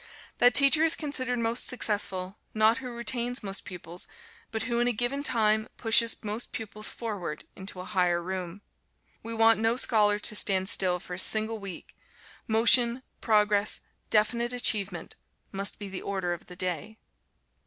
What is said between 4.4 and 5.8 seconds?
but who in a given time